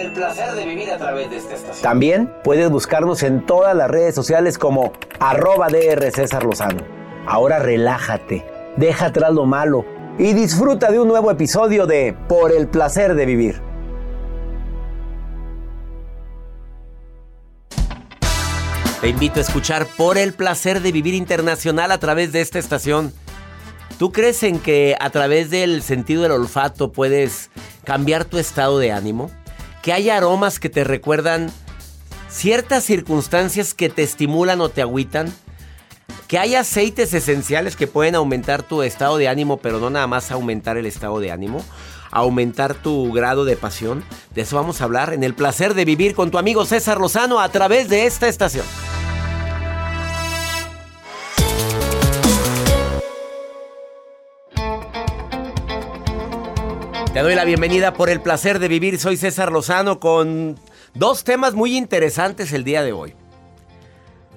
[0.00, 1.82] el placer de vivir a través de esta estación.
[1.82, 6.82] También puedes buscarnos en todas las redes sociales como arroba DR César Lozano.
[7.26, 8.44] Ahora relájate,
[8.76, 9.84] deja atrás lo malo
[10.18, 13.60] y disfruta de un nuevo episodio de Por el placer de vivir.
[19.00, 23.12] Te invito a escuchar Por el placer de vivir internacional a través de esta estación.
[23.98, 27.50] ¿Tú crees en que a través del sentido del olfato puedes
[27.84, 29.30] cambiar tu estado de ánimo?
[29.82, 31.50] Que hay aromas que te recuerdan
[32.28, 35.32] ciertas circunstancias que te estimulan o te agüitan,
[36.28, 40.30] que hay aceites esenciales que pueden aumentar tu estado de ánimo, pero no nada más
[40.30, 41.64] aumentar el estado de ánimo,
[42.10, 44.04] aumentar tu grado de pasión.
[44.34, 47.40] De eso vamos a hablar en el placer de vivir con tu amigo César Lozano
[47.40, 48.64] a través de esta estación.
[57.12, 58.96] Te doy la bienvenida por el placer de vivir.
[59.00, 60.56] Soy César Lozano con
[60.94, 63.14] dos temas muy interesantes el día de hoy.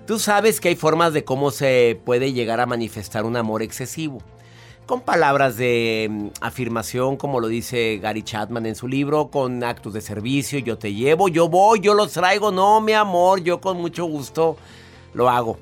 [0.08, 4.24] Tú sabes que hay formas de cómo se puede llegar a manifestar un amor excesivo.
[4.88, 9.94] Con palabras de mm, afirmación, como lo dice Gary Chapman en su libro, con actos
[9.94, 13.78] de servicio, yo te llevo, yo voy, yo los traigo, no, mi amor, yo con
[13.78, 14.58] mucho gusto
[15.14, 15.60] lo hago.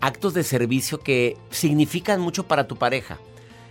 [0.00, 3.18] Actos de servicio que significan mucho para tu pareja.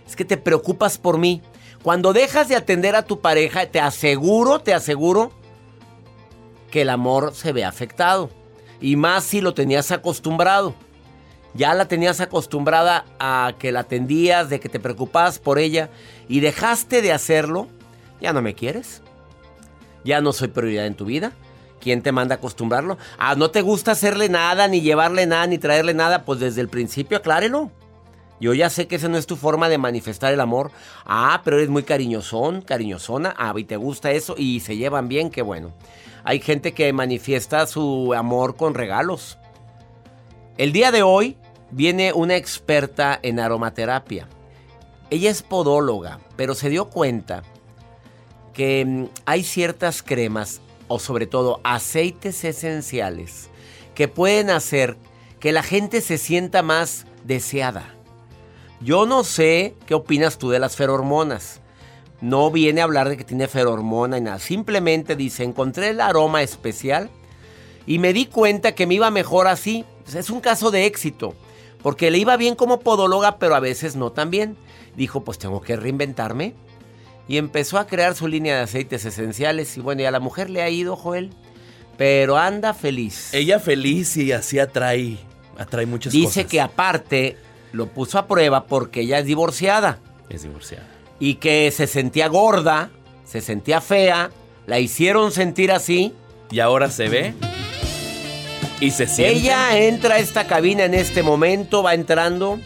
[0.06, 1.40] Es que te preocupas por mí,
[1.84, 5.32] cuando dejas de atender a tu pareja, te aseguro, te aseguro
[6.70, 8.30] que el amor se ve afectado.
[8.80, 10.74] Y más si lo tenías acostumbrado.
[11.52, 15.90] Ya la tenías acostumbrada a que la atendías, de que te preocupabas por ella
[16.26, 17.68] y dejaste de hacerlo,
[18.18, 19.02] ya no me quieres.
[20.04, 21.32] Ya no soy prioridad en tu vida.
[21.80, 22.96] ¿Quién te manda a acostumbrarlo?
[23.18, 26.68] Ah, no te gusta hacerle nada, ni llevarle nada, ni traerle nada, pues desde el
[26.68, 27.70] principio aclárelo.
[28.40, 30.70] Yo ya sé que esa no es tu forma de manifestar el amor.
[31.04, 33.34] Ah, pero eres muy cariñosón, cariñosona.
[33.38, 35.72] Ah, y te gusta eso y se llevan bien, qué bueno.
[36.24, 39.38] Hay gente que manifiesta su amor con regalos.
[40.56, 41.36] El día de hoy
[41.70, 44.28] viene una experta en aromaterapia.
[45.10, 47.42] Ella es podóloga, pero se dio cuenta
[48.52, 53.48] que mm, hay ciertas cremas o sobre todo aceites esenciales
[53.94, 54.96] que pueden hacer
[55.40, 57.93] que la gente se sienta más deseada.
[58.84, 61.60] Yo no sé qué opinas tú de las ferormonas.
[62.20, 64.38] No viene a hablar de que tiene ferormona y nada.
[64.38, 67.08] Simplemente dice, encontré el aroma especial
[67.86, 69.86] y me di cuenta que me iba mejor así.
[70.14, 71.34] Es un caso de éxito.
[71.82, 74.56] Porque le iba bien como podóloga, pero a veces no tan bien.
[74.96, 76.54] Dijo, pues tengo que reinventarme.
[77.26, 79.76] Y empezó a crear su línea de aceites esenciales.
[79.78, 81.30] Y bueno, y a la mujer le ha ido, Joel.
[81.96, 83.32] Pero anda feliz.
[83.32, 85.16] Ella feliz y así atrae,
[85.56, 86.36] atrae muchas Dice cosas.
[86.36, 87.36] Dice que aparte
[87.74, 89.98] lo puso a prueba porque ella es divorciada.
[90.28, 90.86] Es divorciada.
[91.18, 92.90] Y que se sentía gorda,
[93.24, 94.30] se sentía fea,
[94.66, 96.14] la hicieron sentir así.
[96.50, 97.34] Y ahora se ve.
[98.80, 99.36] Y se siente.
[99.36, 102.60] Ella entra a esta cabina en este momento, va entrando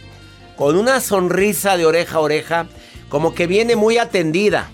[0.56, 2.66] con una sonrisa de oreja a oreja,
[3.08, 4.70] como que viene muy atendida.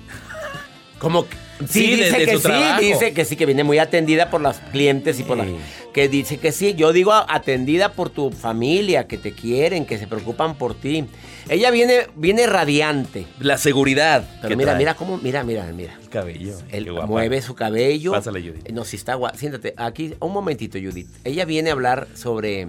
[0.99, 1.37] Como que
[1.69, 5.23] Sí, dice que sí, dice que sí, que viene muy atendida por las clientes y
[5.23, 5.47] por la...
[5.95, 10.09] Que dice que sí, yo digo atendida por tu familia, que te quieren, que se
[10.09, 11.07] preocupan por ti.
[11.49, 13.27] Ella viene, viene radiante.
[13.39, 14.29] La seguridad.
[14.43, 15.97] Pero mira, mira cómo, mira, mira, mira.
[16.03, 16.57] El cabello.
[16.71, 18.11] Él mueve su cabello.
[18.11, 18.69] Pásale, Judith.
[18.71, 19.39] No, si está guapa.
[19.39, 21.09] Siéntate, aquí, un momentito, Judith.
[21.23, 22.67] Ella viene a hablar sobre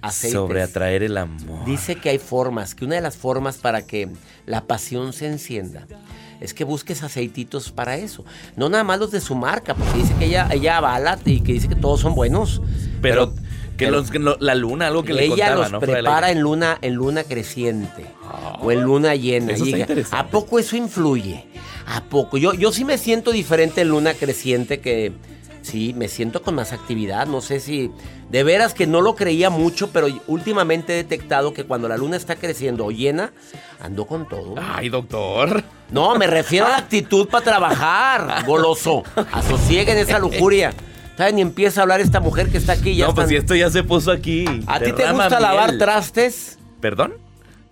[0.00, 0.38] aceites.
[0.38, 1.64] Sobre atraer el amor.
[1.64, 4.08] Dice que hay formas, que una de las formas para que
[4.46, 5.88] la pasión se encienda
[6.40, 8.24] es que busques aceititos para eso.
[8.56, 11.52] No nada más los de su marca, porque dice que ella, ella avala y que
[11.52, 12.60] dice que todos son buenos.
[13.02, 13.40] Pero, que,
[13.86, 15.80] pero los, que no- la luna, algo que le ella contaba, los ¿no?
[15.80, 18.06] Prepara en luna, en luna creciente
[18.60, 19.52] o en luna llena.
[19.52, 20.16] eso está interesante.
[20.16, 21.44] ¿A poco eso influye?
[21.86, 22.38] ¿A poco?
[22.38, 25.12] Yo, yo sí me siento diferente en luna creciente que...
[25.64, 27.26] Sí, me siento con más actividad.
[27.26, 27.90] No sé si...
[28.28, 32.16] De veras que no lo creía mucho, pero últimamente he detectado que cuando la luna
[32.16, 33.32] está creciendo o llena,
[33.80, 34.56] ando con todo.
[34.58, 35.64] Ay, doctor.
[35.90, 39.04] No, me refiero a la actitud para trabajar, goloso.
[39.32, 40.74] Asosieguen esa lujuria.
[41.16, 41.36] ¿Saben?
[41.36, 43.54] Ni empieza a hablar esta mujer que está aquí y ya no, pues si esto
[43.54, 44.44] ya se puso aquí.
[44.66, 46.58] ¿A ti te gusta lavar trastes?
[46.80, 47.14] ¿Perdón?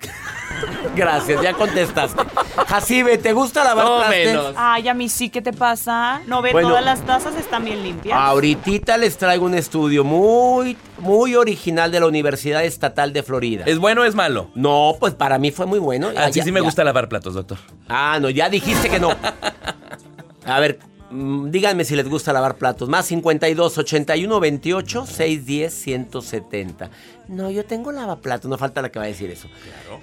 [0.97, 2.23] Gracias, ya contestaste.
[2.69, 4.27] Jacibe, ¿te gusta lavar No trastes?
[4.27, 4.55] menos.
[4.57, 6.21] Ay, a mí sí, ¿qué te pasa?
[6.27, 6.69] No ve, Bueno.
[6.69, 8.19] todas las tazas están bien limpias.
[8.19, 13.65] Ahorita les traigo un estudio muy, muy original de la Universidad Estatal de Florida.
[13.67, 14.51] ¿Es bueno o es malo?
[14.55, 16.09] No, pues para mí fue muy bueno.
[16.17, 16.65] Ah, sí, me ya.
[16.65, 17.59] gusta lavar platos, doctor.
[17.89, 19.11] Ah, no, ya dijiste que no.
[20.47, 20.79] A ver,
[21.13, 22.89] díganme si les gusta lavar platos.
[22.89, 26.91] Más 52 81 28 610 170.
[27.29, 29.49] No, yo tengo lavaplatos, no falta la que va a decir eso.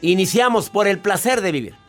[0.01, 1.88] Iniciamos por el placer de vivir.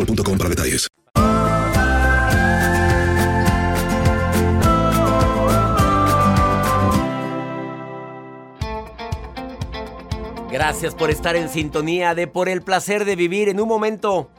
[0.05, 0.87] boostmobile.com para detalles.
[10.51, 13.49] Gracias por estar en sintonía de Por el placer de vivir.
[13.49, 14.29] En un momento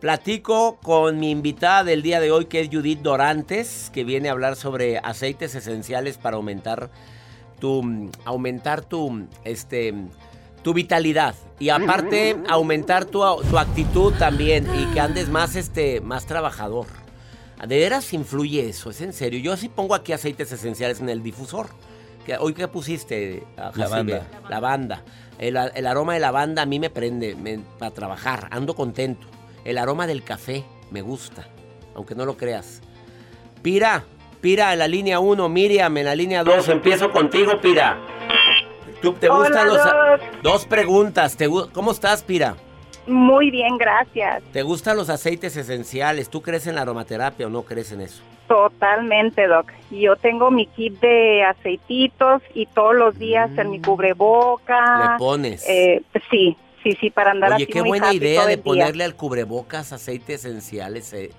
[0.00, 4.32] platico con mi invitada del día de hoy, que es Judith Dorantes, que viene a
[4.32, 6.90] hablar sobre aceites esenciales para aumentar
[7.58, 9.94] tu, aumentar tu, este,
[10.62, 11.34] tu vitalidad.
[11.58, 16.86] Y aparte, aumentar tu, tu actitud también y que andes más, este, más trabajador.
[17.66, 18.90] ¿De veras influye eso?
[18.90, 19.38] ¿Es en serio?
[19.40, 21.68] Yo sí pongo aquí aceites esenciales en el difusor.
[22.26, 23.44] ¿Qué- ¿Hoy qué pusiste?
[23.56, 23.70] ah?
[23.74, 24.26] Lavanda.
[24.48, 25.02] Lavanda.
[25.38, 28.48] El, el aroma de lavanda a mí me prende me- para trabajar.
[28.50, 29.26] Ando contento.
[29.64, 31.46] El aroma del café me gusta,
[31.94, 32.80] aunque no lo creas.
[33.62, 34.04] Pira,
[34.40, 36.68] Pira en la línea 1, Miriam en la línea 2.
[36.68, 37.96] Empiezo contigo, Pira.
[39.02, 39.78] ¿Tú te gustan los
[40.42, 41.36] Dos preguntas.
[41.36, 42.54] ¿Te ¿Cómo estás, Pira?
[43.06, 44.42] Muy bien, gracias.
[44.52, 46.30] ¿Te gustan los aceites esenciales?
[46.30, 48.22] ¿Tú crees en la aromaterapia o no crees en eso?
[48.46, 49.72] Totalmente, Doc.
[49.90, 55.12] Yo tengo mi kit de aceititos y todos los días en mi cubreboca.
[55.12, 55.68] Le pones.
[55.68, 58.62] Eh, sí, sí, sí, para andar Oye, así qué muy buena happy idea de día.
[58.64, 61.12] ponerle al cubrebocas aceite esenciales.
[61.12, 61.30] eh.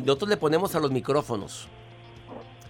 [0.00, 1.68] Nosotros le ponemos a los micrófonos.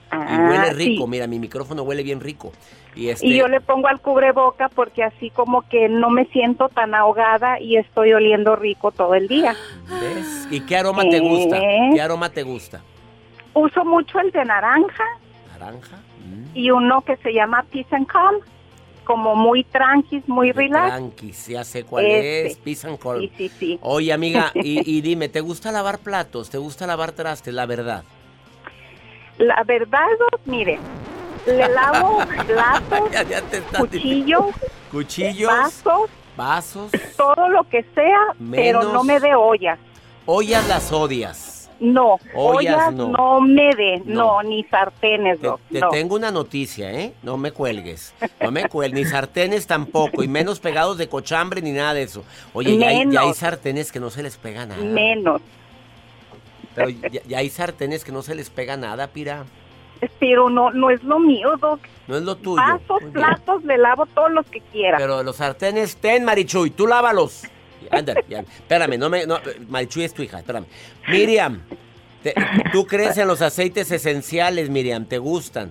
[0.06, 1.10] Y Ah, huele rico, sí.
[1.10, 2.52] mira, mi micrófono huele bien rico.
[2.94, 6.68] Y, este, Y yo le pongo al cubreboca porque así como que no me siento
[6.68, 9.54] tan ahogada y estoy oliendo rico todo el día.
[10.00, 10.48] ¿ves?
[10.50, 11.60] ¿Y qué aroma te gusta?
[11.92, 12.80] ¿Qué aroma te gusta?
[13.52, 15.04] Uso mucho el de naranja
[15.58, 15.96] ¿Naranja?
[16.24, 16.56] Mm.
[16.56, 18.36] y uno que se llama Peace and Calm.
[19.04, 20.88] como muy tranquis, muy relax.
[20.88, 22.56] Tranquis, ya sé cuál es.
[22.58, 22.98] Peace and.
[23.20, 23.78] Sí, sí, sí.
[23.82, 26.50] Oye, amiga, y, y dime, ¿te gusta lavar platos?
[26.50, 27.54] ¿Te gusta lavar trastes?
[27.54, 28.02] La verdad.
[29.38, 30.06] La verdad,
[30.44, 30.78] mire,
[31.46, 33.42] le lavo platos, Ya, ya
[33.78, 34.46] cuchillos,
[34.90, 38.18] Cuchillos, vasos, vasos, todo lo que sea,
[38.50, 39.78] pero no me dé ollas.
[40.26, 41.52] ollas las odias.
[41.78, 43.08] No, Ollas, ollas no.
[43.08, 44.42] no, me dé, No.
[44.42, 45.90] no, ni sartenes, Te, te no.
[45.90, 47.12] tengo una noticia, ¿eh?
[47.22, 48.14] No me cuelgues.
[48.40, 52.24] No me cuelgues, ni sartenes tampoco, y menos pegados de cochambre ni nada de eso.
[52.54, 54.82] Oye, ya hay, ya hay sartenes que no se les pega nada.
[54.82, 55.42] Menos.
[56.76, 59.44] Pero ya, ya hay sartenes que no se les pega nada, pira.
[60.20, 61.80] Pero no, no es lo mío, Doc.
[62.06, 62.56] No es lo tuyo.
[62.62, 64.98] Vasos, platos, le lavo todos los que quiera.
[64.98, 67.42] Pero los sartenes, ten, Marichuy, tú lávalos.
[67.90, 68.40] Ándale, ya.
[68.40, 69.26] Espérame, no me.
[69.26, 70.66] No, Marichuy es tu hija, espérame.
[71.08, 71.62] Miriam,
[72.22, 72.34] te-
[72.72, 75.06] ¿tú crees en los aceites esenciales, Miriam?
[75.06, 75.70] ¿Te gustan?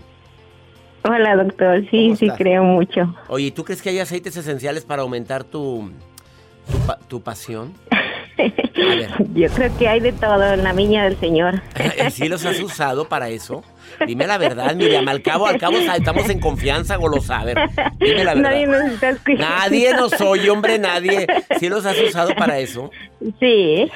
[1.03, 1.81] Hola, doctor.
[1.91, 3.15] Sí, ¿Cómo sí, creo mucho.
[3.27, 5.91] Oye, ¿y ¿tú crees que hay aceites esenciales para aumentar tu,
[6.71, 7.73] tu, tu pasión?
[9.33, 11.61] Yo creo que hay de todo en la viña del Señor.
[12.07, 13.63] ¿Y ¿Sí los has usado para eso?
[14.05, 15.07] Dime la verdad, Miriam.
[15.07, 17.39] Al cabo, al cabo estamos en confianza, golosa.
[17.39, 17.57] A ver,
[17.99, 18.49] dime la verdad.
[18.51, 19.45] Nadie nos está escuchando.
[19.47, 21.27] Nadie nos oye, hombre, nadie.
[21.59, 22.91] ¿Sí los has usado para eso?
[23.39, 23.89] Sí,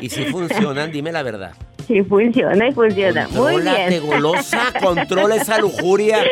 [0.00, 0.90] ¿Y si funcionan?
[0.92, 1.52] Dime la verdad.
[1.86, 3.28] sí funciona y funciona.
[3.32, 4.06] Muy Contrólate, bien.
[4.06, 6.24] golosa, controla esa lujuria.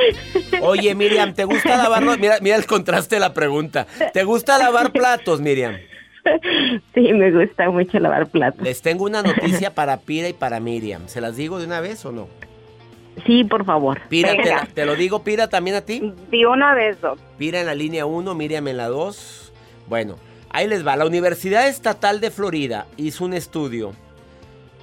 [0.63, 2.17] Oye, Miriam, ¿te gusta lavarlo?
[2.17, 3.87] Mira, mira el contraste de la pregunta.
[4.15, 5.77] ¿Te gusta lavar platos, Miriam?
[6.95, 8.62] Sí, me gusta mucho lavar platos.
[8.62, 11.02] Les tengo una noticia para Pira y para Miriam.
[11.07, 12.29] ¿Se las digo de una vez o no?
[13.26, 14.00] Sí, por favor.
[14.09, 14.57] Pira, te, Venga.
[14.57, 16.12] la- te lo digo, Pira, también a ti.
[16.31, 17.19] De una vez, Doc.
[17.38, 19.52] Pira en la línea 1, Miriam en la 2.
[19.88, 20.17] Bueno,
[20.50, 20.97] ahí les va.
[20.97, 23.93] La Universidad Estatal de Florida hizo un estudio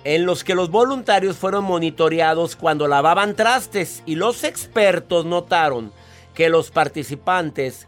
[0.03, 5.91] en los que los voluntarios fueron monitoreados cuando lavaban trastes y los expertos notaron
[6.33, 7.87] que los participantes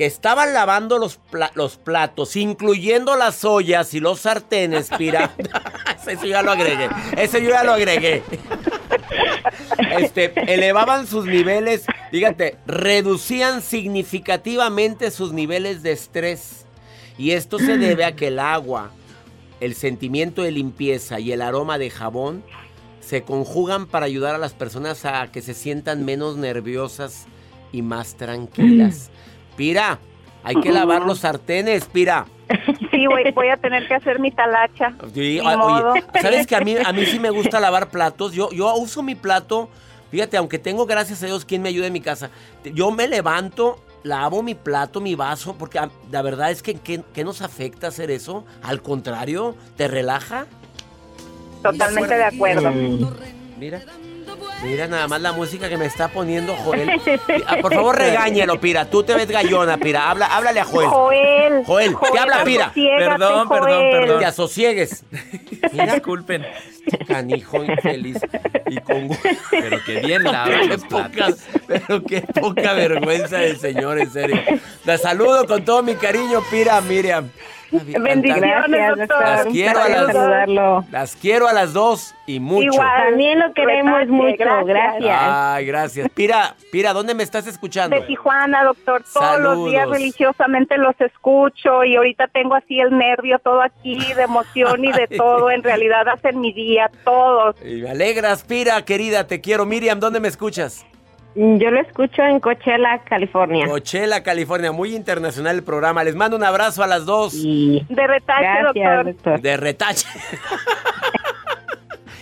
[0.00, 5.34] que estaban lavando los, pla- los platos, incluyendo las ollas y los sartenes, Pira.
[6.08, 6.88] Ese ya lo agregué.
[7.18, 8.22] Ese yo ya lo agregué.
[9.98, 16.64] Este, elevaban sus niveles, fíjate, reducían significativamente sus niveles de estrés.
[17.18, 18.92] Y esto se debe a que el agua,
[19.60, 22.42] el sentimiento de limpieza y el aroma de jabón
[23.02, 27.26] se conjugan para ayudar a las personas a que se sientan menos nerviosas
[27.70, 29.10] y más tranquilas.
[29.60, 29.98] Pira,
[30.42, 32.24] hay que lavar los sartenes, Pira.
[32.90, 34.94] Sí, voy, voy a tener que hacer mi talacha.
[35.14, 35.92] Sí, modo.
[35.92, 38.32] oye, ¿sabes que a mí, a mí sí me gusta lavar platos?
[38.32, 39.68] Yo, yo uso mi plato,
[40.10, 42.30] fíjate, aunque tengo, gracias a Dios, quien me ayude en mi casa,
[42.64, 47.02] yo me levanto, lavo mi plato, mi vaso, porque ah, la verdad es que ¿qué,
[47.12, 48.46] qué nos afecta hacer eso?
[48.62, 50.46] Al contrario, ¿te relaja?
[51.62, 52.72] Totalmente de acuerdo.
[53.58, 53.82] Mira.
[54.62, 57.00] Mira nada más la música que me está poniendo Joel.
[57.46, 58.84] Ah, por favor, regáñelo, Pira.
[58.90, 60.10] Tú te ves gallona, Pira.
[60.10, 60.88] Habla, háblale a Joel.
[60.88, 61.64] Joel.
[61.64, 62.72] Joel, te habla Pira.
[62.74, 63.90] Perdón, perdón, Joel.
[63.90, 64.18] perdón.
[64.20, 65.04] Te asosiegues.
[65.72, 66.46] Mira, Disculpen.
[67.08, 68.18] canijo infeliz.
[68.66, 69.08] Y con
[69.50, 71.28] Pero que bien lava qué poca,
[71.66, 74.40] pero qué poca vergüenza del señor, en serio.
[74.84, 77.30] La saludo con todo mi cariño, Pira, Miriam.
[77.70, 79.20] Bendiciones, doctor.
[79.20, 80.84] Las quiero a las, saludarlo.
[80.90, 82.64] las quiero a las dos y mucho.
[82.72, 82.88] Igual.
[83.08, 84.36] También lo queremos mucho.
[84.38, 84.66] gracias.
[84.66, 85.18] Gracias.
[85.20, 86.08] Ay, gracias.
[86.10, 87.96] Pira, Pira, ¿dónde me estás escuchando?
[87.96, 89.02] De Tijuana, doctor.
[89.12, 94.22] Todos los días religiosamente los escucho y ahorita tengo así el nervio todo aquí de
[94.22, 95.50] emoción y de todo.
[95.50, 97.56] En realidad hacen mi día, todos.
[97.64, 99.66] Y me alegras, Pira, querida, te quiero.
[99.66, 100.84] Miriam, ¿dónde me escuchas?
[101.34, 103.66] Yo lo escucho en Coachella, California.
[103.66, 104.72] Coachella, California.
[104.72, 106.02] Muy internacional el programa.
[106.02, 107.34] Les mando un abrazo a las dos.
[107.34, 109.04] Y De retache, gracias, doctor.
[109.06, 109.40] doctor.
[109.40, 110.08] De retache.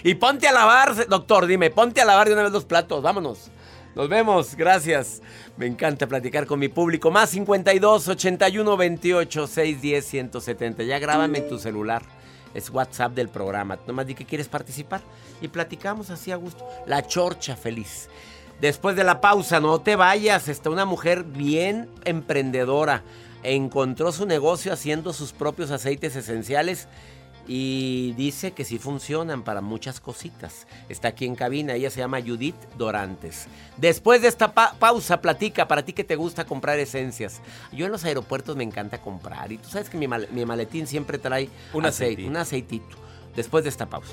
[0.03, 3.51] y ponte a lavar, doctor, dime, ponte a lavar de una vez los platos, vámonos.
[3.95, 5.23] Nos vemos, gracias.
[5.57, 7.11] Me encanta platicar con mi público.
[7.11, 10.83] Más 52 81 28 610 170.
[10.85, 12.03] Ya grábame en tu celular.
[12.55, 13.79] Es WhatsApp del programa.
[13.87, 15.01] Nomás di que quieres participar
[15.41, 16.65] y platicamos así a gusto.
[16.87, 18.09] La chorcha feliz.
[18.61, 20.49] Después de la pausa, no te vayas.
[20.49, 23.03] Está una mujer bien emprendedora.
[23.43, 26.89] Encontró su negocio haciendo sus propios aceites esenciales
[27.51, 30.67] y dice que sí funcionan para muchas cositas.
[30.91, 33.47] Está aquí en cabina, ella se llama Judith Dorantes.
[33.79, 37.41] Después de esta pa- pausa, platica para ti que te gusta comprar esencias.
[37.73, 40.87] Yo en los aeropuertos me encanta comprar y tú sabes que mi, mal- mi maletín
[40.87, 42.29] siempre trae Un aceite, aceitito.
[42.31, 42.97] un aceitito.
[43.35, 44.13] Después de esta pausa.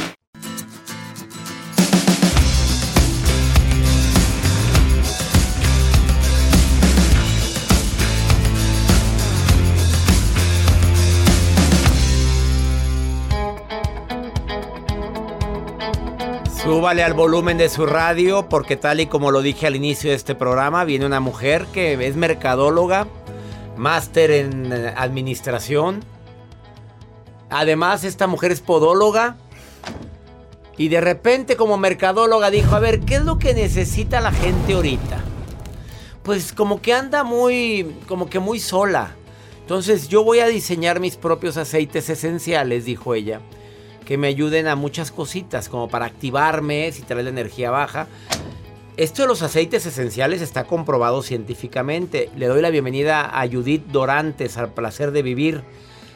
[16.63, 20.15] Súbale al volumen de su radio porque tal y como lo dije al inicio de
[20.15, 23.07] este programa, viene una mujer que es mercadóloga,
[23.77, 26.03] máster en eh, administración.
[27.49, 29.37] Además, esta mujer es podóloga.
[30.77, 34.73] Y de repente como mercadóloga dijo, a ver, ¿qué es lo que necesita la gente
[34.73, 35.17] ahorita?
[36.21, 39.15] Pues como que anda muy, como que muy sola.
[39.61, 43.41] Entonces yo voy a diseñar mis propios aceites esenciales, dijo ella
[44.11, 48.07] que me ayuden a muchas cositas, como para activarme si trae la energía baja.
[48.97, 52.29] Esto de los aceites esenciales está comprobado científicamente.
[52.35, 55.63] Le doy la bienvenida a Judith Dorantes, al placer de vivir.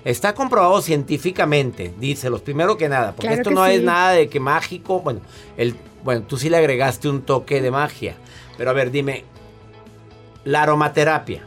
[0.04, 4.42] Está comprobado científicamente, dice, los primero que nada, porque esto no es nada de que
[4.42, 5.00] mágico.
[5.00, 5.22] Bueno,
[5.56, 8.16] el, bueno, tú sí le agregaste un toque de magia.
[8.58, 9.24] Pero a ver, dime,
[10.44, 11.44] la aromaterapia.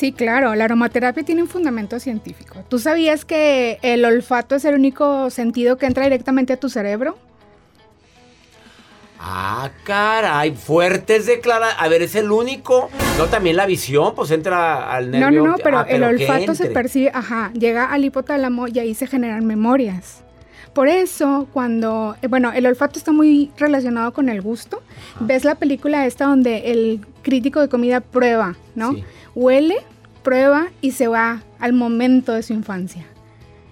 [0.00, 2.64] Sí, claro, la aromaterapia tiene un fundamento científico.
[2.70, 7.18] ¿Tú sabías que el olfato es el único sentido que entra directamente a tu cerebro?
[9.18, 11.84] Ah, caray, fuertes declaraciones.
[11.84, 12.88] A ver, es el único.
[13.18, 15.42] No, también la visión, pues entra al nervio.
[15.42, 18.94] No, no, no, pero, ah, el olfato se percibe, ajá, llega al hipotálamo y ahí
[18.94, 20.24] se generan memorias.
[20.72, 24.82] Por eso, cuando, eh, bueno, el olfato está muy relacionado con el gusto.
[25.20, 28.96] Ves la película esta donde el crítico de comida prueba, ¿no?
[29.34, 29.76] Huele,
[30.22, 33.06] prueba y se va al momento de su infancia.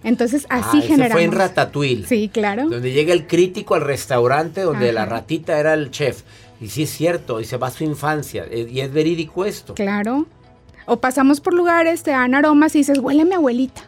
[0.04, 1.12] Entonces así ah, generamos.
[1.12, 2.06] fue en Ratatouille.
[2.06, 2.68] Sí, claro.
[2.68, 6.22] Donde llega el crítico al restaurante donde la ratita era el chef.
[6.60, 8.44] Y sí es cierto, y se va a su infancia.
[8.50, 9.74] Eh, y es verídico esto.
[9.74, 10.26] Claro.
[10.86, 13.82] O pasamos por lugares, te dan aromas y dices, huele a mi abuelita.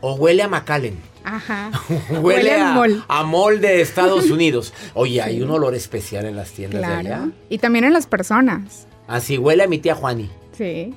[0.00, 0.96] O huele a Macallen.
[1.24, 1.72] Ajá.
[2.20, 3.04] huele, a, mol.
[3.08, 4.72] a mol de Estados Unidos.
[4.94, 7.28] Oye, hay un olor especial en las tiendas de allá.
[7.48, 8.86] Y también en las personas.
[9.08, 10.30] Así huele a mi tía Juani.
[10.52, 10.94] Sí.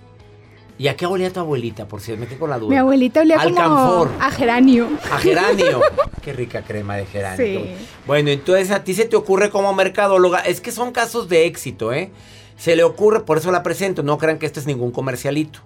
[0.79, 2.69] ¿Y a qué olía tu abuelita, por si me quedé con la duda?
[2.69, 4.87] Mi abuelita olía como a geranio.
[5.11, 5.81] A geranio.
[6.23, 7.61] qué rica crema de geranio.
[7.61, 7.75] Sí.
[8.07, 11.91] Bueno, entonces a ti se te ocurre como mercadóloga, es que son casos de éxito,
[11.91, 12.11] ¿eh?
[12.57, 15.59] Se le ocurre, por eso la presento, no crean que este es ningún comercialito.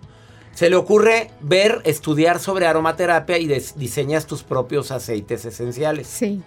[0.56, 6.08] Se le ocurre ver, estudiar sobre aromaterapia y diseñas tus propios aceites esenciales.
[6.08, 6.42] Sí.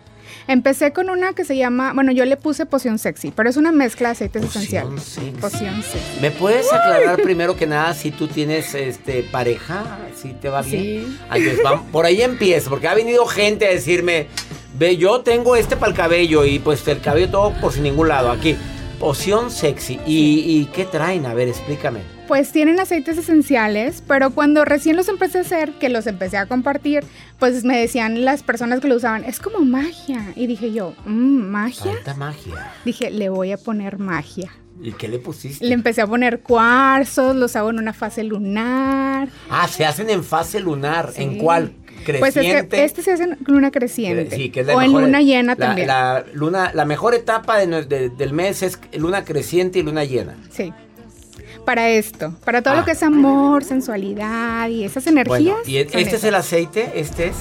[0.48, 3.72] Empecé con una que se llama, bueno, yo le puse poción sexy, pero es una
[3.72, 5.18] mezcla de aceites esenciales.
[5.40, 6.20] Poción sexy.
[6.20, 9.84] ¿Me puedes aclarar primero que nada si tú tienes este pareja?
[10.14, 11.18] Si te va bien.
[11.32, 11.62] Sí.
[11.90, 14.28] por ahí empieza, porque ha venido gente a decirme,
[14.78, 18.08] ve, yo tengo este para el cabello y pues el cabello todo por sin ningún
[18.08, 18.30] lado.
[18.30, 18.56] Aquí,
[19.00, 19.98] poción sexy.
[20.06, 21.26] ¿Y, ¿Y qué traen?
[21.26, 25.88] A ver, explícame pues tienen aceites esenciales, pero cuando recién los empecé a hacer, que
[25.88, 27.04] los empecé a compartir,
[27.38, 30.32] pues me decían las personas que lo usaban, es como magia.
[30.34, 31.92] Y dije yo, mmm, magia.
[31.92, 32.72] Falta magia.
[32.84, 34.50] Dije, le voy a poner magia.
[34.82, 35.64] ¿Y qué le pusiste?
[35.64, 39.28] Le empecé a poner cuarzos, los hago en una fase lunar.
[39.48, 41.12] Ah, se hacen en fase lunar.
[41.16, 41.72] ¿En cuál?
[42.04, 42.68] Creciente.
[42.68, 44.36] Pues este se hace en luna creciente.
[44.36, 45.88] Sí, que es la o en luna llena también.
[45.88, 50.36] La, luna, la mejor etapa del mes es luna creciente y luna llena.
[50.50, 50.72] Sí
[51.66, 55.56] para esto, para todo lo que es amor, sensualidad y esas energías.
[55.66, 56.92] ¿Y este es el aceite?
[56.94, 57.36] ¿Este es?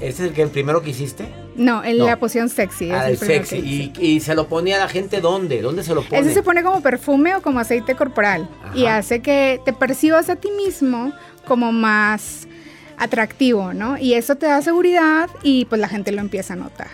[0.00, 1.28] ¿Ese es el, que, el primero que hiciste?
[1.54, 2.90] No, en la poción sexy.
[2.90, 3.92] Ah, el, sexy.
[3.98, 5.60] ¿Y, se lo ponía a la gente dónde?
[5.60, 6.20] ¿Dónde se lo pone?
[6.20, 8.48] Ese se pone como perfume o como aceite corporal.
[8.74, 11.12] Y hace que te percibas a ti mismo
[11.46, 12.48] como más
[12.96, 13.98] atractivo, ¿no?
[13.98, 16.90] Y eso te da seguridad y pues la gente lo empieza a notar.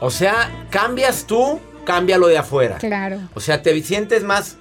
[0.00, 2.78] O sea, cambias tú, cambia lo de afuera.
[2.78, 3.20] Claro.
[3.34, 4.56] O sea, te sientes más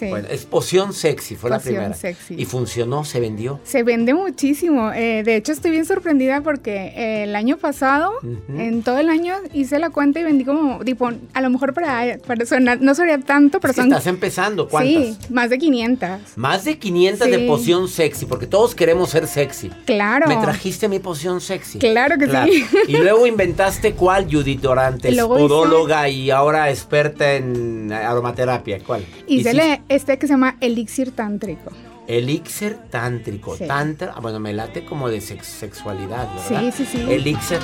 [0.00, 1.94] bueno, es poción sexy, fue la primera.
[1.94, 2.34] Sexy.
[2.38, 3.60] Y funcionó, se vendió.
[3.64, 4.92] Se vende muchísimo.
[4.92, 8.12] Eh, de hecho, estoy bien sorprendida porque eh, el año pasado,
[8.48, 12.18] en todo el año, hice la cuenta y vendí como, tipo, a lo mejor para,
[12.26, 13.88] para sonar, no sería tanto, pero son...
[13.88, 15.16] Estás empezando, ¿cuántas?
[15.16, 16.10] Sí, más de 500.
[16.36, 19.70] Más de 500 de poción sexy, porque todos queremos ser sexy.
[19.86, 20.28] Claro.
[20.28, 21.78] Me trajiste mi poción sexy.
[21.78, 22.64] Claro que sí.
[22.88, 28.78] Y luego inventaste cuál, Judith Dorantes, podóloga y ahora experta en aromaterapia.
[28.84, 29.04] ¿Cuál?
[29.26, 31.70] Hice este que se llama elixir tántrico.
[32.08, 33.54] Elixir tántrico.
[33.56, 36.72] Tantra, ah, bueno, me late como de sexualidad, ¿verdad?
[36.72, 37.12] Sí, sí, sí.
[37.12, 37.58] Elixir.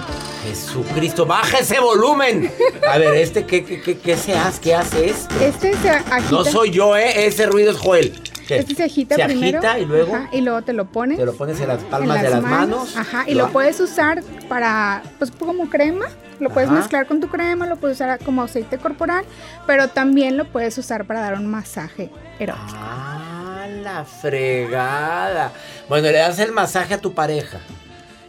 [0.46, 2.52] Jesucristo, baja ese volumen.
[2.86, 4.60] A ver, este, ¿qué, qué, qué, se hace?
[4.60, 5.34] ¿Qué hace esto?
[5.40, 6.30] Este se agita.
[6.30, 7.26] No soy yo, ¿eh?
[7.26, 8.12] Ese ruido es Joel.
[8.48, 10.18] Este se agita se agita y luego.
[10.32, 11.18] y luego te lo pones.
[11.18, 12.96] Te lo pones en las palmas de las manos.
[12.96, 16.06] Ajá, y lo, puedes usar para, pues como crema.
[16.40, 19.24] Lo puedes mezclar con tu crema, lo puedes usar como aceite corporal,
[19.66, 22.76] pero también lo puedes usar para dar un masaje erótico.
[22.76, 25.52] Ah, la fregada.
[25.88, 27.60] Bueno, le das el masaje a tu pareja.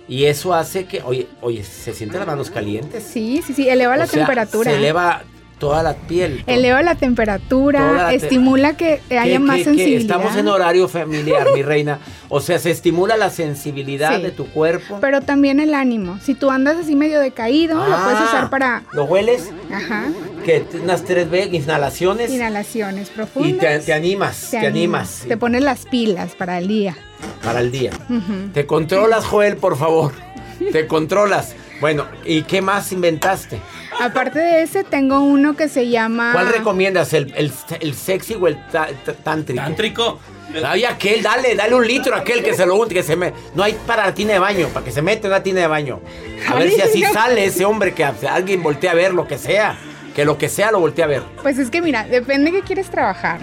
[0.07, 3.03] Y eso hace que, oye, oye, ¿se sienten las manos calientes?
[3.03, 4.69] Sí, sí, sí, eleva la temperatura.
[4.69, 5.23] Se eleva
[5.57, 6.43] toda la piel.
[6.47, 10.01] Eleva la temperatura, estimula que haya más sensibilidad.
[10.01, 11.99] Estamos en horario familiar, mi reina.
[12.29, 14.99] O sea, se estimula la sensibilidad de tu cuerpo.
[15.01, 16.19] Pero también el ánimo.
[16.21, 18.83] Si tú andas así medio decaído, lo puedes ah, usar para...
[18.91, 19.51] ¿Lo hueles?
[19.71, 20.05] Ajá.
[20.43, 22.31] Que unas tres veces, inhalaciones.
[22.31, 23.83] Inhalaciones profundas.
[23.83, 25.25] Y te, animas, te, animas.
[25.27, 26.95] Te pones las pilas para el día.
[27.43, 27.91] Para el día.
[28.53, 30.11] Te controlas, Joel, por favor.
[30.71, 31.55] te controlas.
[31.79, 33.59] Bueno, ¿y qué más inventaste?
[33.99, 36.31] Aparte de ese, tengo uno que se llama.
[36.33, 37.13] ¿Cuál recomiendas?
[37.13, 38.57] ¿El, el, sexy o el
[39.23, 39.61] tántrico?
[39.61, 40.19] ¿Tántrico?
[40.63, 43.33] Ay, aquel, dale, dale un litro a aquel que se lo que se me.
[43.55, 45.67] No hay para la tina de baño, para que se mete en la tina de
[45.67, 45.99] baño.
[46.47, 49.77] A ver si así sale ese hombre que alguien voltea a ver lo que sea.
[50.15, 51.23] Que lo que sea lo voltea a ver.
[51.41, 53.39] Pues es que mira, depende de qué quieres trabajar.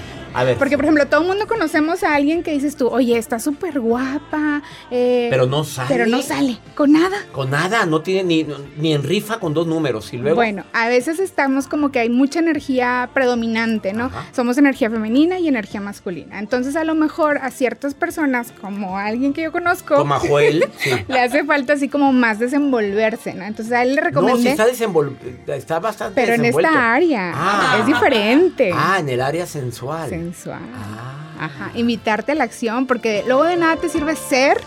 [0.59, 3.81] Porque, por ejemplo, todo el mundo conocemos a alguien que dices tú, oye, está súper
[3.81, 4.63] guapa.
[4.91, 5.89] Eh, pero no sale.
[5.89, 7.17] Pero no sale, con nada.
[7.33, 10.13] Con nada, no tiene ni, ni en rifa con dos números.
[10.13, 10.37] Y luego.
[10.37, 14.11] Bueno, a veces estamos como que hay mucha energía predominante, ¿no?
[14.33, 16.39] Somos energía femenina y energía masculina.
[16.39, 19.97] Entonces, a lo mejor a ciertas personas, como alguien que yo conozco.
[19.97, 20.65] Como a Joel,
[21.09, 23.45] le hace falta así como más desenvolverse, ¿no?
[23.45, 24.37] Entonces, a él le recomiendo.
[24.39, 25.17] No, sí está, desenvol
[25.47, 27.33] está bastante Pero en esta área.
[27.35, 27.77] Ah.
[27.81, 28.71] es diferente.
[28.75, 30.11] Ah, en el área sensual.
[30.23, 30.63] Sensual.
[30.75, 31.45] Ah.
[31.47, 31.71] Ajá.
[31.75, 34.61] Invitarte a la acción, porque luego de nada te sirve ser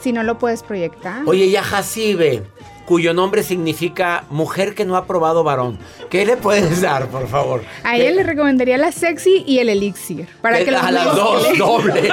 [0.00, 1.22] si no lo puedes proyectar.
[1.26, 2.42] Oye, ya Jacibe,
[2.84, 5.78] cuyo nombre significa mujer que no ha probado varón.
[6.10, 7.62] ¿Qué le puedes dar, por favor?
[7.84, 10.28] A ella le recomendaría la sexy y el elixir.
[10.42, 12.10] Para que a las dos, doble.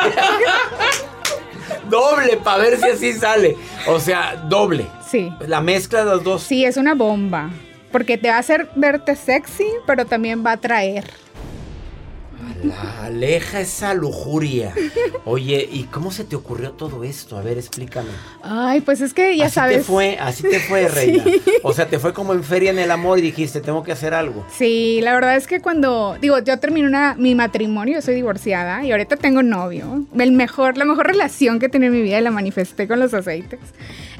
[1.89, 3.57] doble, para ver si así sale.
[3.87, 4.85] O sea, doble.
[5.05, 5.31] Sí.
[5.47, 6.43] La mezcla de los dos.
[6.43, 7.49] Sí, es una bomba.
[7.91, 11.09] Porque te va a hacer verte sexy, pero también va a atraer.
[13.02, 14.73] Aleja esa lujuria.
[15.25, 17.38] Oye, ¿y cómo se te ocurrió todo esto?
[17.38, 18.10] A ver, explícame.
[18.41, 19.78] Ay, pues es que ya así sabes.
[19.78, 21.23] Te fue, así te fue, reina.
[21.63, 24.13] O sea, te fue como en feria en el amor y dijiste, tengo que hacer
[24.13, 24.45] algo.
[24.52, 28.91] Sí, la verdad es que cuando, digo, yo terminé una, mi matrimonio, soy divorciada y
[28.91, 30.06] ahorita tengo novio.
[30.17, 33.60] El mejor, la mejor relación que tenía en mi vida la manifesté con los aceites.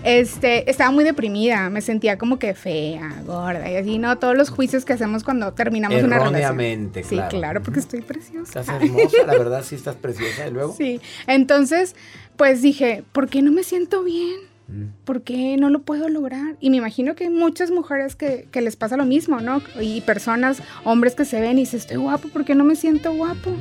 [0.04, 4.18] Este, estaba muy deprimida, me sentía como que fea, gorda y así, ¿no?
[4.18, 6.90] Todos los juicios que hacemos cuando terminamos una relación.
[6.92, 7.04] claro.
[7.10, 8.62] Sí, claro, porque estoy preciosa.
[8.62, 10.48] Estás hermosa, la verdad, sí estás preciosa.
[10.48, 10.74] ¿Y luego?
[10.80, 11.96] Sí, entonces,
[12.38, 14.40] pues dije, ¿por qué no me siento bien?
[14.70, 15.04] Mm.
[15.04, 16.56] ¿Por qué no lo puedo lograr?
[16.62, 19.62] Y me imagino que hay muchas mujeres que, les pasa lo mismo, ¿no?
[19.82, 23.12] Y personas, hombres que se ven y dicen, estoy guapo, ¿por qué no me siento
[23.14, 23.52] guapo?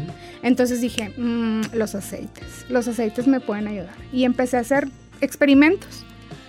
[0.42, 3.96] Entonces dije, mm, los aceites, los aceites me pueden ayudar.
[4.12, 4.88] Y empecé a hacer
[5.20, 6.04] experimentos.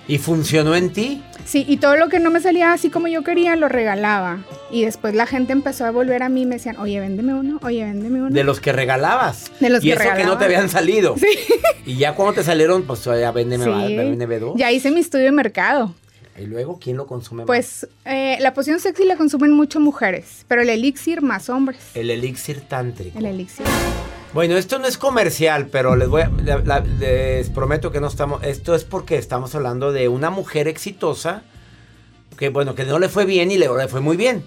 [0.10, 1.22] ¿Y funcionó en ti?
[1.45, 4.39] Sí, y todo lo que no me salía así como yo quería, lo regalaba.
[4.72, 7.60] Y después la gente empezó a volver a mí y me decían, oye, véndeme uno,
[7.62, 8.32] oye, véndeme uno.
[8.32, 9.52] De los que regalabas.
[9.60, 11.15] De los y eso que no te habían salido.
[11.15, 11.28] Sí.
[11.86, 14.39] Y ya cuando te salieron, pues ya véndeme, sí.
[14.39, 14.54] dos.
[14.56, 15.93] Ya hice mi estudio de mercado.
[16.39, 17.48] ¿Y luego quién lo consume más?
[17.48, 21.80] Pues eh, la poción sexy la consumen mucho mujeres, pero el elixir más hombres.
[21.93, 23.19] El elixir tántrico.
[23.19, 23.65] El elixir.
[24.33, 26.23] Bueno, esto no es comercial, pero les voy
[26.99, 31.43] les prometo que no estamos, esto es porque estamos hablando de una mujer exitosa
[32.37, 34.45] que bueno, que no le fue bien y le, fue muy bien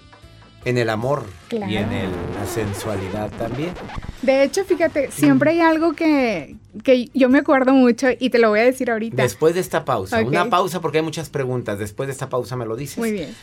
[0.65, 3.73] en el amor y en la sensualidad también.
[4.21, 8.49] De hecho, fíjate, siempre hay algo que, que yo me acuerdo mucho y te lo
[8.49, 9.21] voy a decir ahorita.
[9.21, 10.21] Después de esta pausa.
[10.21, 11.77] Una pausa porque hay muchas preguntas.
[11.77, 12.97] Después de esta pausa me lo dices.
[12.97, 13.35] Muy bien.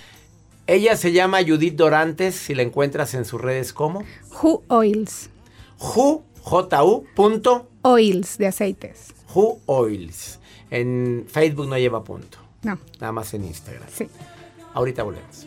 [0.66, 2.34] Ella se llama Judith Dorantes.
[2.34, 4.02] Si la encuentras en sus redes, ¿cómo?
[4.42, 5.28] Who Oils.
[5.78, 9.14] Who, J-U, punto, Oils de aceites.
[9.34, 10.38] Who Oils.
[10.70, 12.38] En Facebook no lleva punto.
[12.62, 12.78] No.
[13.00, 13.88] Nada más en Instagram.
[13.92, 14.08] Sí.
[14.74, 15.46] Ahorita volvemos.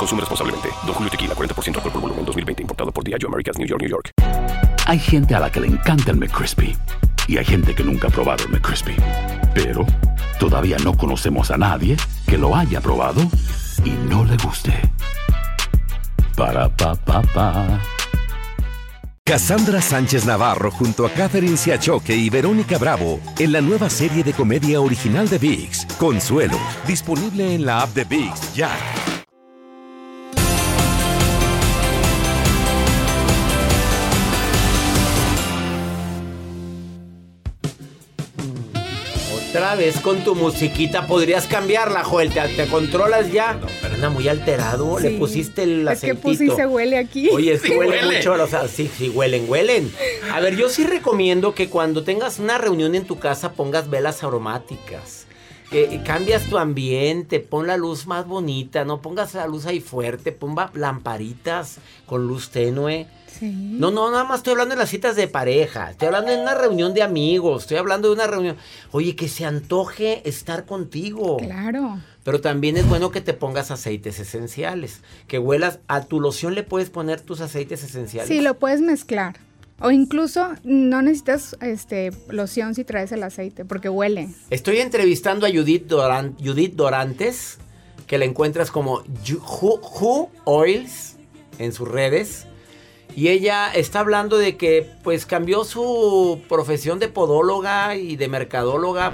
[0.00, 0.70] Consume responsablemente.
[0.86, 2.62] Don Julio Tequila, 40% alcohol por volumen, 2020.
[2.62, 4.12] Importado por Diageo Americas, New York, New York.
[4.86, 6.74] Hay gente a la que le encanta el McCrispy
[7.28, 8.96] y hay gente que nunca ha probado el McCrispy.
[9.54, 9.84] Pero
[10.38, 13.20] todavía no conocemos a nadie que lo haya probado
[13.84, 14.72] y no le guste.
[16.34, 17.80] Para pa pa pa.
[19.22, 24.32] Cassandra Sánchez Navarro junto a Catherine Siachoque y Verónica Bravo en la nueva serie de
[24.32, 28.70] comedia original de VIX, Consuelo, disponible en la app de VIX ya.
[39.50, 42.30] Otra vez con tu musiquita podrías cambiarla, Joel.
[42.32, 43.58] Te, te controlas ya.
[43.82, 44.98] pero anda muy alterado.
[45.00, 46.22] Le pusiste el Es que aceitito.
[46.22, 47.28] puse y se huele aquí.
[47.30, 48.16] Oye, sí Sí huele, huele.
[48.18, 48.32] mucho.
[48.34, 49.92] O sea, sí, sí huelen, huelen.
[50.32, 54.22] A ver, yo sí recomiendo que cuando tengas una reunión en tu casa pongas velas
[54.22, 55.19] aromáticas.
[55.70, 60.32] Que cambias tu ambiente, pon la luz más bonita, no pongas la luz ahí fuerte,
[60.32, 63.06] ponga lamparitas con luz tenue.
[63.38, 63.52] Sí.
[63.52, 65.92] No, no, nada más estoy hablando de las citas de pareja.
[65.92, 67.62] Estoy hablando de una reunión de amigos.
[67.62, 68.56] Estoy hablando de una reunión.
[68.90, 71.36] Oye, que se antoje estar contigo.
[71.36, 72.00] Claro.
[72.24, 75.02] Pero también es bueno que te pongas aceites esenciales.
[75.28, 75.78] Que huelas.
[75.86, 78.28] A tu loción le puedes poner tus aceites esenciales.
[78.28, 79.38] Sí, lo puedes mezclar.
[79.80, 84.28] O incluso no necesitas este loción si traes el aceite, porque huele.
[84.50, 87.58] Estoy entrevistando a Judith, Doran- Judith Dorantes,
[88.06, 89.02] que la encuentras como
[89.60, 91.16] Who Oils
[91.58, 92.46] en sus redes.
[93.16, 99.12] Y ella está hablando de que pues cambió su profesión de podóloga y de mercadóloga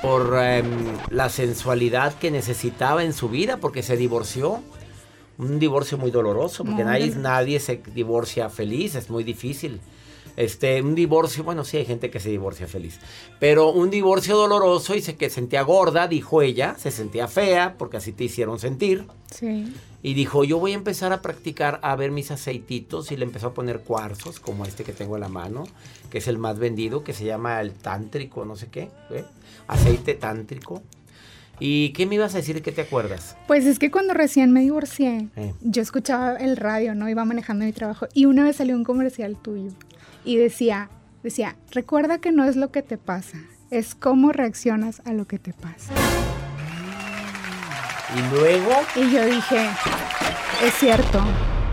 [0.00, 0.66] por em,
[1.10, 4.62] la sensualidad que necesitaba en su vida porque se divorció.
[5.38, 9.80] Un divorcio muy doloroso porque nadie, nadie se divorcia feliz, es muy difícil.
[10.36, 13.00] Este, un divorcio, bueno, sí hay gente que se divorcia feliz,
[13.40, 17.96] pero un divorcio doloroso y se que sentía gorda, dijo ella, se sentía fea porque
[17.96, 19.06] así te hicieron sentir.
[19.30, 19.72] Sí.
[20.02, 23.48] Y dijo, yo voy a empezar a practicar a ver mis aceititos y le empezó
[23.48, 25.64] a poner cuarzos como este que tengo en la mano,
[26.10, 29.24] que es el más vendido, que se llama el tántrico, no sé qué, ¿eh?
[29.66, 30.82] aceite tántrico.
[31.58, 32.60] ¿Y qué me ibas a decir?
[32.62, 33.36] ¿Qué te acuerdas?
[33.46, 35.54] Pues es que cuando recién me divorcié, Eh.
[35.62, 37.08] yo escuchaba el radio, ¿no?
[37.08, 39.70] Iba manejando mi trabajo y una vez salió un comercial tuyo
[40.24, 40.90] y decía,
[41.22, 43.38] decía, recuerda que no es lo que te pasa,
[43.70, 45.92] es cómo reaccionas a lo que te pasa.
[48.14, 49.68] Y luego, Y yo dije,
[50.64, 51.20] es cierto,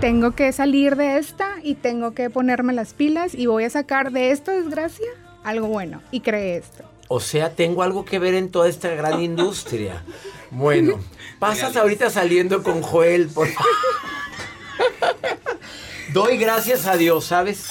[0.02, 4.12] tengo que salir de esta y tengo que ponerme las pilas y voy a sacar
[4.12, 5.06] de esta desgracia
[5.44, 6.02] algo bueno.
[6.12, 6.84] Y creé esto.
[7.08, 10.04] O sea, tengo algo que ver en toda esta gran industria.
[10.52, 11.00] Bueno,
[11.40, 13.48] pasas ahorita saliendo con Joel, por.
[16.14, 17.68] Doy gracias a Dios, ¿sabes?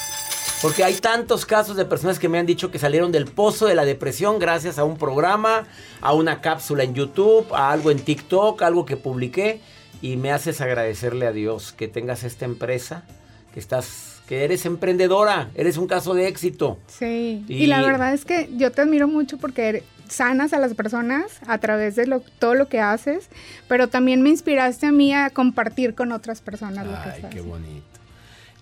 [0.62, 3.74] Porque hay tantos casos de personas que me han dicho que salieron del pozo de
[3.74, 5.66] la depresión gracias a un programa,
[6.00, 9.60] a una cápsula en YouTube, a algo en TikTok, algo que publiqué.
[10.00, 13.04] Y me haces agradecerle a Dios que tengas esta empresa,
[13.52, 16.78] que estás, que eres emprendedora, eres un caso de éxito.
[16.86, 17.44] Sí.
[17.48, 20.72] Y, Y- la verdad es que yo te admiro mucho porque eres- sanas a las
[20.72, 23.28] personas a través de lo- todo lo que haces,
[23.68, 27.34] pero también me inspiraste a mí a compartir con otras personas lo que Ay, estás
[27.34, 27.84] qué bonito.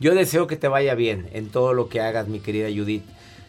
[0.00, 3.04] Yo deseo que te vaya bien en todo lo que hagas, mi querida Judith.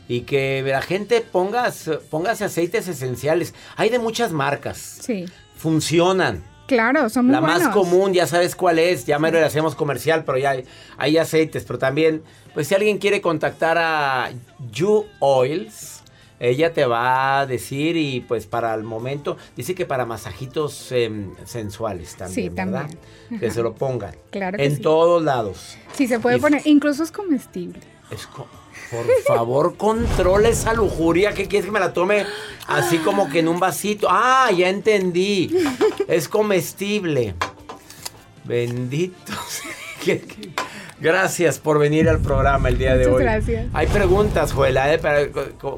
[0.07, 3.55] Y que la gente pongas, póngase aceites esenciales.
[3.77, 4.77] Hay de muchas marcas.
[5.01, 5.25] Sí.
[5.55, 6.43] Funcionan.
[6.71, 9.05] Claro, son muy La más común, ya sabes cuál es.
[9.05, 10.65] Ya mero le hacemos comercial, pero ya hay,
[10.97, 11.63] hay aceites.
[11.65, 14.29] Pero también, pues si alguien quiere contactar a
[14.71, 15.97] You Oils,
[16.43, 21.36] Ella te va a decir y pues para el momento, dice que para masajitos em,
[21.45, 22.88] sensuales también, Sí, ¿verdad?
[22.88, 23.39] también.
[23.39, 24.15] Que se lo pongan.
[24.31, 24.81] Claro que En sí.
[24.81, 25.77] todos lados.
[25.93, 27.79] Sí, se puede Y- poner, incluso es comestible.
[28.10, 28.47] Es co-
[28.91, 31.34] por favor, controla esa lujuria.
[31.34, 32.25] ¿Qué quieres que me la tome
[32.67, 34.08] así como que en un vasito?
[34.10, 35.56] Ah, ya entendí.
[36.08, 37.36] Es comestible.
[38.43, 39.34] Bendito.
[39.47, 39.71] sea.
[40.04, 40.49] ¿Qué- qué?
[40.99, 43.23] Gracias por venir al programa el día de Muchas hoy.
[43.23, 43.65] gracias.
[43.73, 45.32] Hay preguntas, Joela, eh,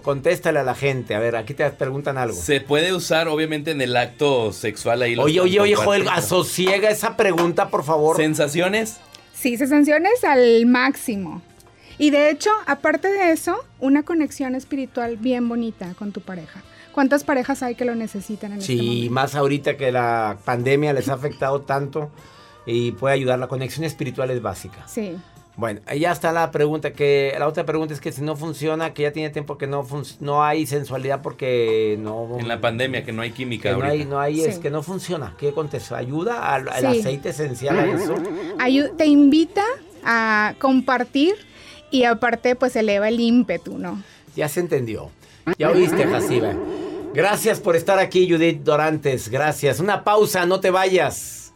[0.04, 1.16] contéstale a la gente.
[1.16, 2.36] A ver, aquí te preguntan algo.
[2.36, 5.16] Se puede usar, obviamente, en el acto sexual ahí.
[5.18, 8.18] Oye, oye, oye, Joel, asosiega esa pregunta, por favor.
[8.18, 8.98] ¿Sensaciones?
[9.34, 11.42] Sí, sensaciones al máximo.
[11.98, 16.62] Y de hecho, aparte de eso, una conexión espiritual bien bonita con tu pareja.
[16.92, 21.10] ¿Cuántas parejas hay que lo necesitan en este Sí, más ahorita que la pandemia les
[21.10, 22.12] ha afectado tanto
[22.66, 23.40] y puede ayudar.
[23.40, 24.88] La conexión espiritual es básica.
[24.88, 25.18] Sí.
[25.56, 29.04] Bueno, ya está la pregunta que la otra pregunta es que si no funciona, que
[29.04, 29.86] ya tiene tiempo que no
[30.20, 34.06] no hay sensualidad porque no En la pandemia, que no hay química que no hay
[34.06, 34.62] no hay es Sí.
[34.62, 35.36] que no funciona.
[35.38, 35.96] ¿Qué contestó?
[35.96, 37.00] ¿Ayuda al, al Sí.
[37.02, 38.16] aceite esencial a eso?
[38.58, 39.64] Ayu- te invita
[40.04, 41.36] a compartir
[41.94, 44.02] y aparte pues eleva el ímpetu, ¿no?
[44.36, 45.12] Ya se entendió.
[45.60, 46.56] Ya oíste, Jaciba.
[47.14, 49.30] Gracias por estar aquí, Judith Dorantes.
[49.30, 49.80] Gracias.
[49.80, 51.54] Una pausa, no te vayas.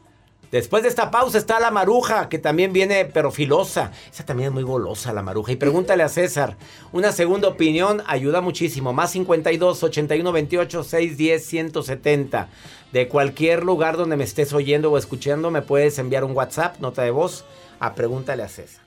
[0.51, 3.91] Después de esta pausa está la maruja, que también viene, pero filosa.
[4.13, 5.51] Esa también es muy golosa, la maruja.
[5.51, 6.55] Y pregúntale a César.
[6.91, 8.93] Una segunda opinión ayuda muchísimo.
[8.93, 12.49] Más 52 81 28 610 170.
[12.93, 17.01] De cualquier lugar donde me estés oyendo o escuchando, me puedes enviar un WhatsApp, nota
[17.01, 17.43] de voz,
[17.79, 18.86] a pregúntale a César.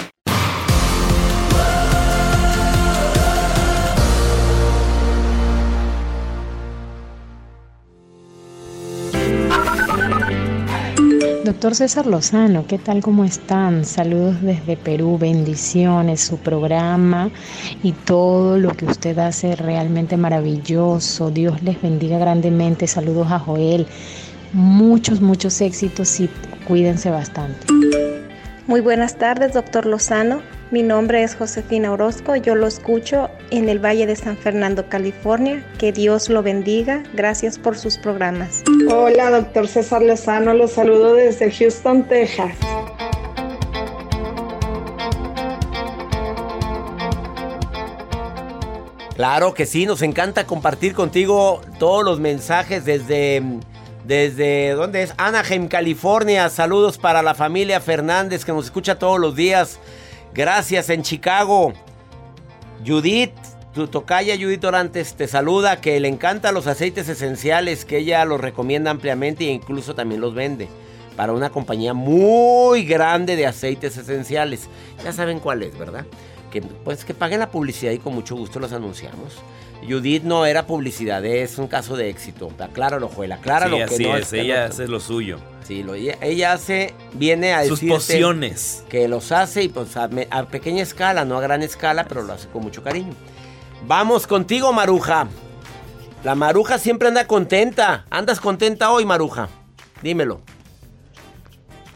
[11.51, 13.01] Doctor César Lozano, ¿qué tal?
[13.01, 13.83] ¿Cómo están?
[13.83, 17.29] Saludos desde Perú, bendiciones, su programa
[17.83, 21.29] y todo lo que usted hace realmente maravilloso.
[21.29, 22.87] Dios les bendiga grandemente.
[22.87, 23.85] Saludos a Joel.
[24.53, 26.29] Muchos, muchos éxitos y
[26.65, 27.67] cuídense bastante.
[28.65, 30.41] Muy buenas tardes, doctor Lozano.
[30.71, 32.37] Mi nombre es Josefina Orozco.
[32.37, 35.65] Yo lo escucho en el Valle de San Fernando, California.
[35.77, 37.03] Que Dios lo bendiga.
[37.13, 38.63] Gracias por sus programas.
[38.89, 40.53] Hola, doctor César Lozano.
[40.53, 42.55] Los saludo desde Houston, Texas.
[49.17, 53.43] Claro que sí, nos encanta compartir contigo todos los mensajes desde
[54.05, 55.13] desde ¿dónde es?
[55.17, 56.49] Anaheim, California.
[56.49, 59.77] Saludos para la familia Fernández que nos escucha todos los días.
[60.33, 61.73] Gracias en Chicago.
[62.85, 63.33] Judith,
[63.73, 68.39] tu tocaya Judith Orantes te saluda que le encantan los aceites esenciales que ella los
[68.39, 70.69] recomienda ampliamente e incluso también los vende
[71.17, 74.69] para una compañía muy grande de aceites esenciales.
[75.03, 76.05] Ya saben cuál es, ¿verdad?
[76.49, 79.35] Que pues que paguen la publicidad y con mucho gusto los anunciamos.
[79.87, 82.51] Judith no era publicidad, es un caso de éxito.
[82.59, 85.39] Acláralo, Juela, acláralo Sí, que así no es, que ella no- hace lo suyo.
[85.67, 88.83] Sí, lo, ella, ella hace, viene a Sus pociones.
[88.89, 92.33] Que los hace y pues a, a pequeña escala, no a gran escala, pero lo
[92.33, 93.13] hace con mucho cariño.
[93.87, 95.27] Vamos contigo, Maruja.
[96.23, 98.05] La Maruja siempre anda contenta.
[98.09, 99.49] ¿Andas contenta hoy, Maruja?
[100.03, 100.41] Dímelo.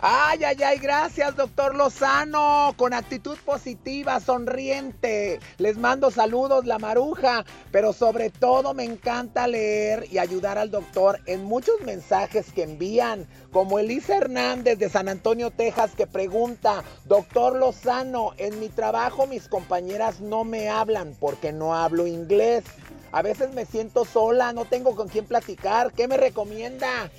[0.08, 2.76] Ay, ay, ay, gracias, doctor Lozano.
[2.78, 5.40] Con actitud positiva, sonriente.
[5.58, 7.44] Les mando saludos, la maruja.
[7.72, 13.26] Pero sobre todo me encanta leer y ayudar al doctor en muchos mensajes que envían.
[13.52, 19.48] Como Elisa Hernández de San Antonio, Texas, que pregunta, doctor Lozano, en mi trabajo mis
[19.48, 22.64] compañeras no me hablan porque no hablo inglés.
[23.12, 25.94] A veces me siento sola, no tengo con quién platicar.
[25.94, 27.10] ¿Qué me recomienda?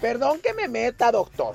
[0.00, 1.54] Perdón que me meta, doctor.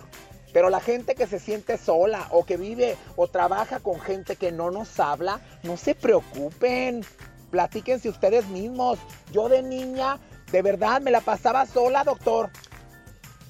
[0.53, 4.51] Pero la gente que se siente sola o que vive o trabaja con gente que
[4.51, 7.03] no nos habla, no se preocupen.
[7.49, 8.99] Platíquense ustedes mismos.
[9.31, 10.19] Yo de niña,
[10.51, 12.51] de verdad, me la pasaba sola, doctor.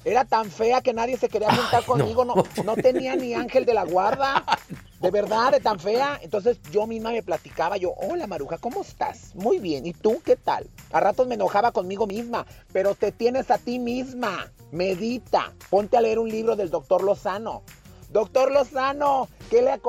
[0.04, 2.24] Era tan fea que nadie se quería juntar conmigo.
[2.24, 2.34] No.
[2.64, 2.74] no.
[2.76, 4.44] tenía ni ángel de la guarda.
[5.00, 6.18] De verdad, de tan fea.
[6.22, 7.76] Entonces yo misma me platicaba.
[7.76, 9.34] Yo, hola Maruja, ¿cómo estás?
[9.34, 9.84] Muy bien.
[9.84, 10.66] ¿Y tú qué tal?
[10.92, 12.46] A ratos me enojaba conmigo misma.
[12.72, 14.50] Pero te tienes a ti misma.
[14.72, 15.52] Medita.
[15.68, 17.62] Ponte a leer un libro del doctor Lozano.
[18.14, 19.80] Doctor Lozano, ¿qué le,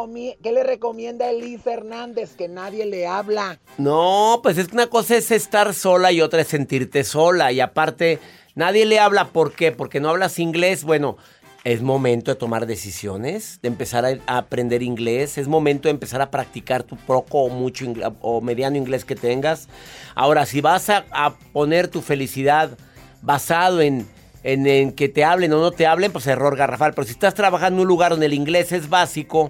[0.41, 2.35] ¿qué le recomienda Elisa Hernández?
[2.35, 3.59] Que nadie le habla.
[3.77, 7.51] No, pues es que una cosa es estar sola y otra es sentirte sola.
[7.51, 8.19] Y aparte
[8.55, 9.73] Nadie le habla, ¿por qué?
[9.73, 10.85] Porque no hablas inglés.
[10.85, 11.17] Bueno,
[11.65, 16.31] es momento de tomar decisiones, de empezar a, aprender inglés, es momento de empezar a
[16.31, 17.85] practicar tu poco o mucho
[18.21, 19.67] o mediano inglés que tengas.
[20.13, 22.77] Ahora, si vas a, poner tu felicidad
[23.21, 24.07] basado en,
[24.43, 26.93] en, en, que te hablen o no te hablen, pues error garrafal.
[26.93, 29.49] Pero si estás trabajando en un lugar donde el inglés es básico,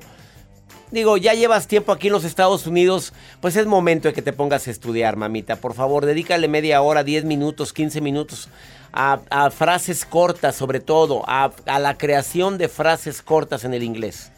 [0.95, 4.33] digo, ya llevas tiempo aquí en los Estados Unidos, pues es momento de que te
[4.33, 5.57] pongas a estudiar, mamita.
[5.57, 8.49] Por favor, dedícale media hora, 10 minutos, 15 minutos
[8.93, 14.31] a, frases cortas sobre todo, a, la creación de frases cortas en el inglés.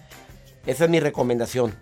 [0.66, 1.74] Esa es mi recomendación.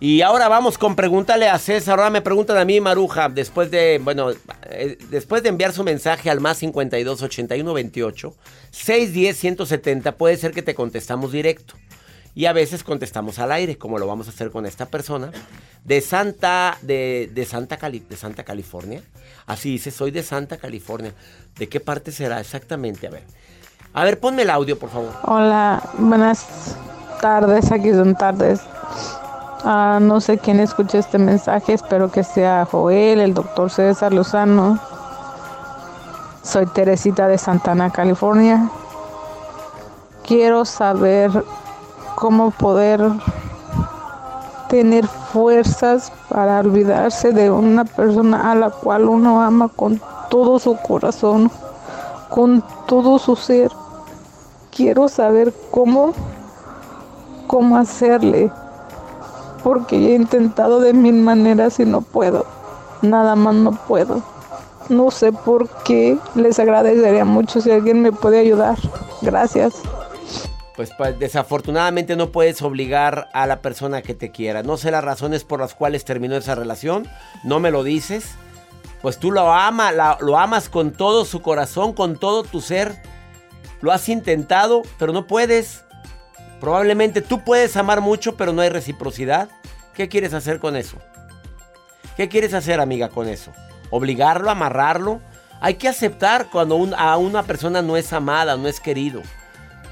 [0.00, 1.98] Y ahora vamos con pregúntale a César.
[1.98, 4.30] Ahora me preguntan a mí, Maruja, después de, bueno,
[4.70, 8.36] eh, después de enviar su mensaje al más 52 81 28
[8.70, 11.74] 610 170, puede ser que te contestamos directo.
[12.34, 15.30] Y a veces contestamos al aire, como lo vamos a hacer con esta persona,
[15.84, 19.02] de Santa, de, Santa, de Santa California.
[19.46, 21.12] Así dice, soy de Santa California.
[21.56, 23.06] ¿De qué parte será exactamente?
[23.06, 23.24] A ver.
[23.94, 25.12] A ver, ponme el audio, por favor.
[25.24, 26.76] Hola, buenas
[27.20, 28.60] tardes, aquí son tardes.
[29.64, 34.78] Ah, no sé quién escucha este mensaje, espero que sea Joel, el doctor César Lozano.
[36.42, 38.70] Soy Teresita de Santana, California.
[40.24, 41.30] Quiero saber
[42.18, 43.00] cómo poder
[44.68, 50.76] tener fuerzas para olvidarse de una persona a la cual uno ama con todo su
[50.78, 51.48] corazón,
[52.28, 53.70] con todo su ser.
[54.74, 56.12] Quiero saber cómo,
[57.46, 58.50] cómo hacerle,
[59.62, 62.46] porque he intentado de mil maneras y no puedo,
[63.00, 64.22] nada más no puedo.
[64.88, 68.76] No sé por qué, les agradecería mucho si alguien me puede ayudar.
[69.22, 69.82] Gracias
[70.78, 74.62] pues, desafortunadamente no puedes obligar a la persona que te quiera.
[74.62, 77.08] No sé las razones por las cuales terminó esa relación,
[77.42, 78.36] no me lo dices.
[79.02, 83.02] Pues tú lo amas, lo amas con todo su corazón, con todo tu ser.
[83.80, 85.82] Lo has intentado, pero no puedes.
[86.60, 89.48] Probablemente tú puedes amar mucho, pero no hay reciprocidad.
[89.94, 90.98] ¿Qué quieres hacer con eso?
[92.16, 93.50] ¿Qué quieres hacer, amiga, con eso?
[93.90, 95.20] ¿Obligarlo, amarrarlo?
[95.60, 99.22] Hay que aceptar cuando a una persona no es amada, no es querido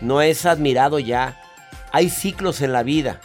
[0.00, 1.40] no es admirado ya.
[1.92, 3.20] Hay ciclos en la vida.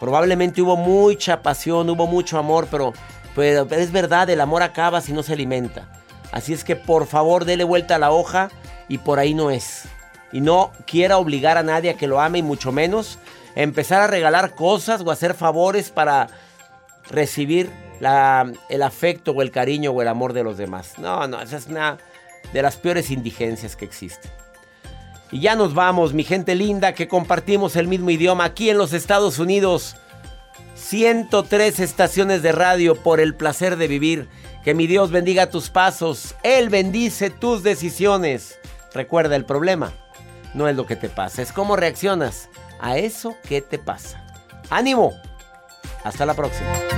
[0.00, 2.92] Probablemente hubo mucha pasión, hubo mucho amor, pero,
[3.34, 5.88] pero es verdad, el amor acaba si no se alimenta.
[6.30, 8.50] Así es que por favor dele vuelta a la hoja
[8.88, 9.84] y por ahí no es.
[10.30, 13.18] Y no quiera obligar a nadie a que lo ame y mucho menos
[13.54, 16.28] empezar a regalar cosas o hacer favores para
[17.10, 17.70] recibir
[18.68, 20.98] el afecto o el cariño o el amor de los demás.
[20.98, 21.98] No, no, esa es una
[22.52, 24.30] de las peores indigencias que existen.
[25.30, 28.92] Y ya nos vamos, mi gente linda, que compartimos el mismo idioma aquí en los
[28.92, 29.96] Estados Unidos.
[30.74, 34.28] 103 estaciones de radio por el placer de vivir.
[34.64, 36.34] Que mi Dios bendiga tus pasos.
[36.42, 38.58] Él bendice tus decisiones.
[38.94, 39.92] Recuerda, el problema
[40.54, 42.48] no es lo que te pasa, es cómo reaccionas
[42.80, 44.24] a eso que te pasa.
[44.70, 45.12] ¡Ánimo!
[46.04, 46.97] Hasta la próxima.